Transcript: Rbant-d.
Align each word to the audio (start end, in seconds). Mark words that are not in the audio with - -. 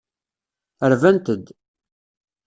Rbant-d. 0.91 1.45